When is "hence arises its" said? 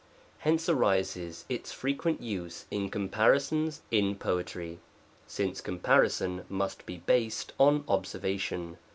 0.39-1.71